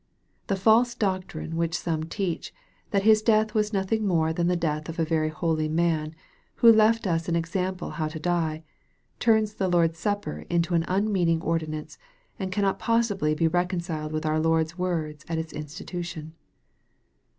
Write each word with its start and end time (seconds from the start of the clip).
The 0.47 0.55
false 0.55 0.95
doctrine 0.95 1.55
which 1.55 1.77
some 1.77 2.05
teach, 2.05 2.51
that 2.89 3.03
His 3.03 3.21
death 3.21 3.53
was 3.53 3.71
nothing 3.71 4.07
more 4.07 4.33
than 4.33 4.47
the 4.47 4.55
death 4.55 4.89
of 4.89 4.97
a 4.97 5.05
very 5.05 5.29
holy 5.29 5.69
man, 5.69 6.15
who 6.55 6.71
left 6.73 7.05
us 7.05 7.29
an 7.29 7.35
example 7.35 7.91
how 7.91 8.07
to 8.07 8.19
die, 8.19 8.63
turns 9.19 9.53
the 9.53 9.67
Lord's 9.69 9.99
supper 9.99 10.45
into 10.49 10.73
an 10.73 10.85
unmeaning 10.87 11.43
ordinance, 11.43 11.99
and 12.39 12.51
cannot 12.51 12.79
possibly 12.79 13.35
be 13.35 13.47
reconciled 13.47 14.11
with 14.11 14.25
our 14.25 14.39
Lord's 14.39 14.75
words 14.75 15.23
at 15.29 15.37
its 15.37 15.53
institution. 15.53 16.33